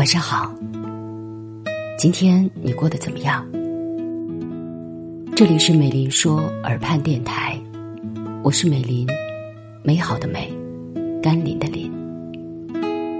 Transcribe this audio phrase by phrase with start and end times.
[0.00, 0.50] 晚上好，
[1.98, 3.46] 今天你过得怎么样？
[5.36, 7.60] 这里是美林说耳畔电台，
[8.42, 9.06] 我是美林，
[9.82, 10.50] 美好的美，
[11.22, 11.92] 甘霖的霖。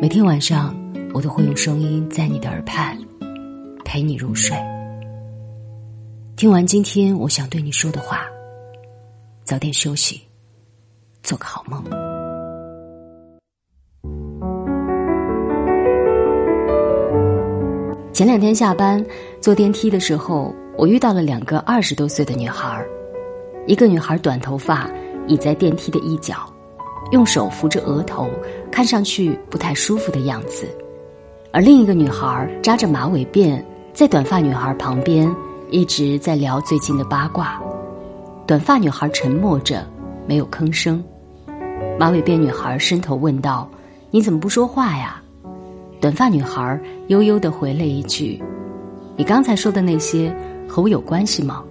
[0.00, 0.74] 每天晚上，
[1.12, 2.98] 我都会用声音在你的耳畔
[3.84, 4.56] 陪你入睡。
[6.34, 8.22] 听完今天我想对你说的话，
[9.44, 10.22] 早点休息，
[11.22, 12.09] 做个好梦。
[18.20, 19.02] 前两天下班
[19.40, 22.84] 坐电梯的时候，我遇到了两个二十多岁的女孩
[23.66, 24.90] 一个女孩短头发，
[25.26, 26.34] 倚在电梯的一角，
[27.12, 28.28] 用手扶着额头，
[28.70, 30.66] 看上去不太舒服的样子；
[31.50, 35.34] 而另一个女孩扎着马尾辫，在短发女孩旁边，
[35.70, 37.58] 一直在聊最近的八卦。
[38.46, 39.82] 短发女孩沉默着，
[40.26, 41.02] 没有吭声。
[41.98, 43.66] 马尾辫女孩伸头问道
[44.12, 45.16] ：“你怎么不说话呀？”
[46.00, 48.42] 短发女孩悠悠的回了一句
[49.18, 50.34] ：“你刚才说的那些
[50.66, 51.62] 和我有关系吗？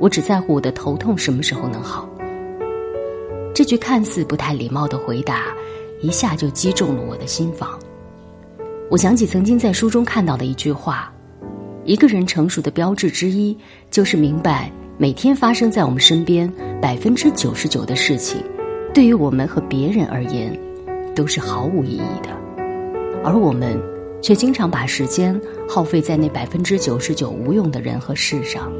[0.00, 2.08] 我只在乎我的头痛什么时候能好。”
[3.54, 5.48] 这句看似不太礼貌的回答，
[6.00, 7.78] 一下就击中了我的心房。
[8.90, 11.12] 我想起曾经在书中看到的一句话
[11.84, 13.54] ：“一个人成熟的标志之一，
[13.90, 18.42] 就是明白每天发生在我们身边百分之九十九的事情，
[18.94, 20.58] 对于我们和别人而言，
[21.14, 22.30] 都是毫无意义的。”
[23.28, 23.78] 而我们，
[24.22, 28.72] 却经常把时间耗费在那百分之九十九无用的人和事上，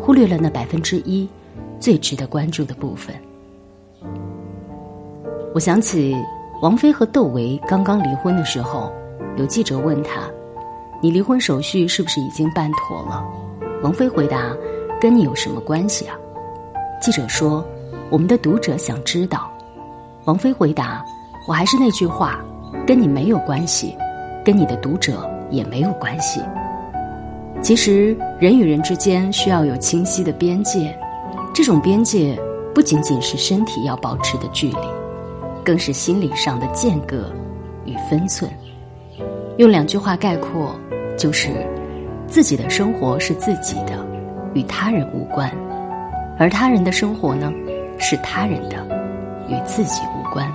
[0.00, 1.28] 忽略了那百分之一
[1.78, 3.14] 最值得关注的部分。
[5.52, 6.16] 我想起
[6.62, 8.90] 王菲和窦唯刚刚离婚的时候，
[9.36, 10.22] 有记者问他
[11.02, 13.22] ：“你离婚手续是不是已经办妥了？”
[13.84, 14.56] 王菲回答
[14.98, 16.16] ：“跟你有什么关系啊？”
[17.02, 17.62] 记者说
[18.08, 19.52] ：“我们的读者想知道。”
[20.24, 21.04] 王菲回答
[21.46, 22.42] ：“我还是那句话。”
[22.86, 23.96] 跟你没有关系，
[24.44, 26.40] 跟你的读者也没有关系。
[27.62, 30.94] 其实人与人之间需要有清晰的边界，
[31.54, 32.38] 这种边界
[32.74, 34.76] 不仅仅是身体要保持的距离，
[35.64, 37.32] 更是心理上的间隔
[37.86, 38.50] 与分寸。
[39.56, 40.78] 用两句话概括，
[41.16, 41.48] 就是
[42.26, 44.04] 自己的生活是自己的，
[44.52, 45.48] 与他人无关；
[46.38, 47.50] 而他人的生活呢，
[47.98, 48.76] 是他人的，
[49.48, 50.46] 与自己无关。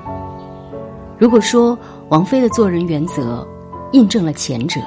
[1.19, 3.45] 如果说王菲的做人原则
[3.91, 4.79] 印证了前者，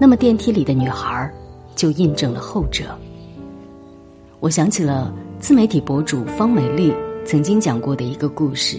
[0.00, 1.30] 那么电梯里的女孩
[1.76, 2.84] 就印证了后者。
[4.40, 6.90] 我想起了自媒体博主方美丽
[7.22, 8.78] 曾经讲过的一个故事。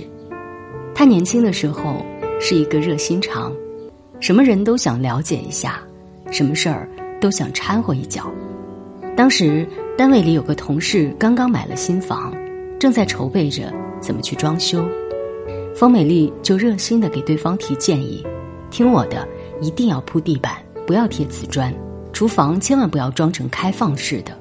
[0.95, 2.03] 她年轻的时候
[2.39, 3.53] 是一个热心肠，
[4.19, 5.79] 什么人都想了解一下，
[6.31, 6.89] 什么事儿
[7.21, 8.31] 都想掺和一脚。
[9.15, 12.33] 当时单位里有个同事刚刚买了新房，
[12.79, 13.71] 正在筹备着
[14.01, 14.83] 怎么去装修。
[15.75, 18.25] 方美丽就热心的给对方提建议
[18.69, 19.27] ：“听我的，
[19.61, 20.53] 一定要铺地板，
[20.85, 21.73] 不要贴瓷砖。
[22.11, 24.37] 厨房千万不要装成开放式的。”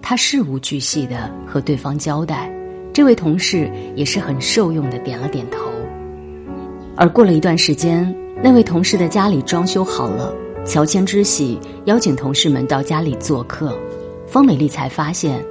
[0.00, 2.50] 她事无巨细的和对方交代，
[2.92, 5.70] 这位同事也是很受用的点了点头。
[6.96, 13.76] 而过了一段时间，那位同事的家里装修好了，乔迁之喜，邀请同事们到家里做客。
[14.26, 15.44] 方美丽才发现，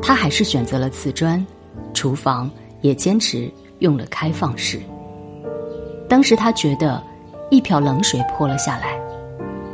[0.00, 1.44] 她还是选择了瓷砖，
[1.92, 2.48] 厨房
[2.82, 3.50] 也坚持。
[3.80, 4.80] 用了开放式。
[6.08, 7.02] 当时他觉得
[7.50, 8.98] 一瓢冷水泼了下来，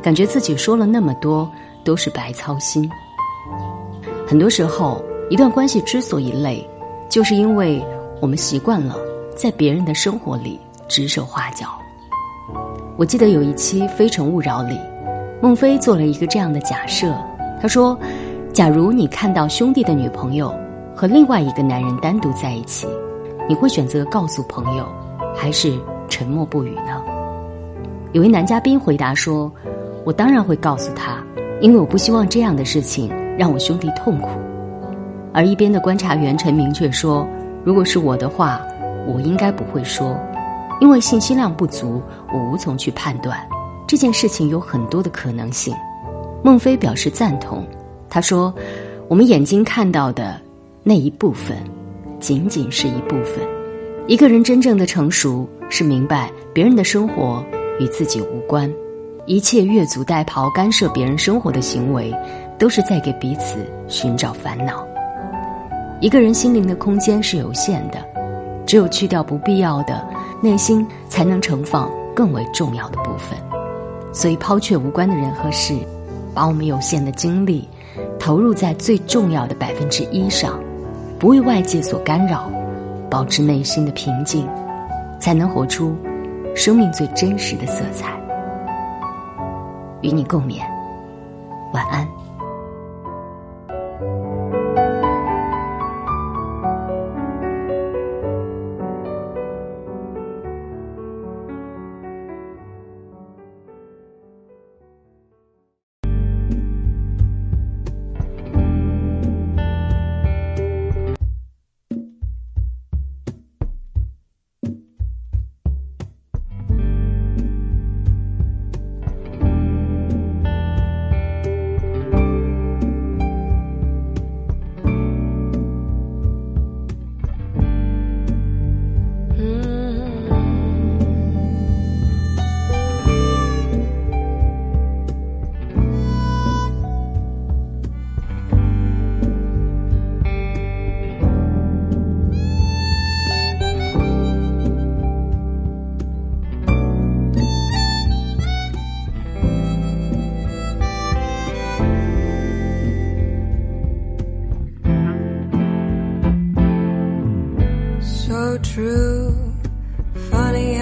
[0.02, 1.50] 感觉自己说了那么多
[1.84, 2.88] 都是白操心。
[4.26, 6.68] 很多时候，一段关系之所以累，
[7.08, 7.84] 就是因为
[8.20, 8.96] 我们习惯了
[9.36, 11.68] 在别人的生活里指手画脚。
[12.96, 14.78] 我记得有一期《非诚勿扰》里，
[15.40, 17.14] 孟非做了一个这样的假设，
[17.60, 17.98] 他说
[18.52, 20.54] ：“假如你看到兄弟的女朋友
[20.94, 22.86] 和另外一个男人单独在一起。”
[23.46, 24.86] 你会选择告诉朋友，
[25.36, 25.78] 还是
[26.08, 27.02] 沉默不语呢？
[28.12, 29.52] 有位男嘉宾回答说
[30.02, 31.22] ：“我当然会告诉他，
[31.60, 34.30] 因为我不希望这样的事情让我兄弟痛苦。”
[35.34, 37.26] 而一边的观察员陈明却说
[37.64, 38.62] ：“如果是我的话，
[39.06, 40.16] 我应该不会说，
[40.80, 42.00] 因为信息量不足，
[42.32, 43.38] 我无从去判断
[43.86, 45.74] 这件事情有很多的可能性。”
[46.42, 47.62] 孟非表示赞同，
[48.08, 48.54] 他说
[49.06, 50.40] ：“我们眼睛看到的
[50.82, 51.58] 那一部分。”
[52.24, 53.46] 仅仅是一部分。
[54.06, 57.44] 一个人真正的成熟，是明白别人的生活
[57.78, 58.72] 与自己无关，
[59.26, 62.10] 一切越俎代庖干涉别人生活的行为，
[62.58, 64.86] 都是在给彼此寻找烦恼。
[66.00, 68.02] 一个人心灵的空间是有限的，
[68.66, 70.02] 只有去掉不必要的，
[70.42, 73.38] 内心才能盛放更为重要的部分。
[74.14, 75.74] 所以，抛却无关的人和事，
[76.32, 77.68] 把我们有限的精力
[78.18, 80.58] 投入在最重要的百分之一上。
[81.24, 82.52] 不为外界所干扰，
[83.10, 84.46] 保持内心的平静，
[85.18, 85.96] 才能活出
[86.54, 88.12] 生命最真实的色彩。
[90.02, 90.60] 与你共勉。
[91.72, 92.06] 晚安。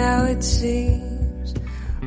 [0.02, 1.54] How it seems,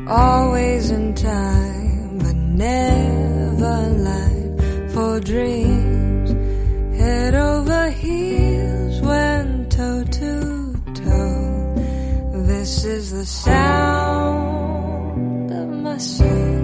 [0.08, 3.78] always in time, but never
[4.12, 4.54] life
[4.94, 6.30] for dreams.
[7.00, 10.34] Head over heels, went toe to
[11.04, 11.74] toe.
[12.52, 14.72] This is the sound
[15.62, 16.64] of my soul.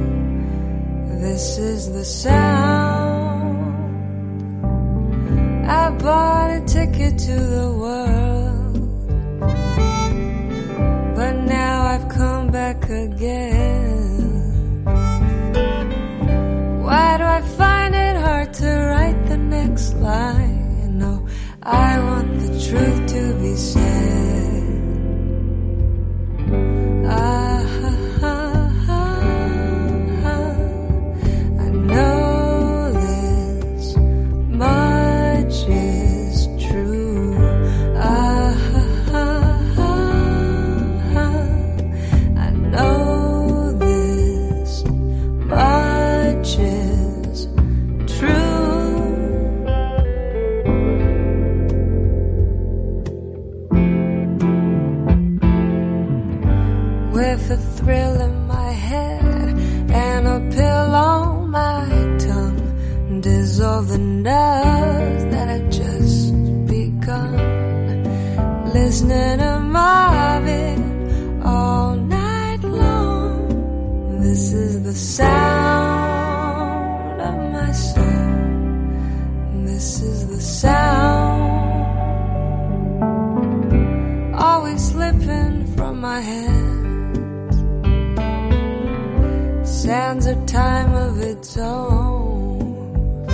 [1.26, 3.72] This is the sound.
[5.80, 8.41] I bought a ticket to the world.
[12.82, 14.84] Back again.
[16.84, 20.98] Why do I find it hard to write the next line?
[20.98, 21.28] No,
[21.64, 23.91] I want the truth to be said.
[57.92, 59.50] Thrill in my head
[60.08, 61.84] and a pill on my
[62.28, 63.20] tongue.
[63.22, 66.34] Dissolve the nerves that had just
[66.68, 67.34] begun.
[68.78, 70.80] Listening to Marvin
[71.44, 74.22] all night long.
[74.22, 75.71] This is the sound
[89.82, 93.26] sands a time of its own.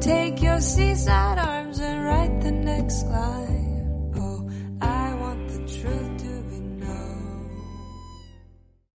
[0.00, 3.45] Take your seaside arms and write the next line.